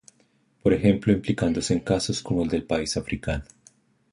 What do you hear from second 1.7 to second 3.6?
en casos como el del país africano.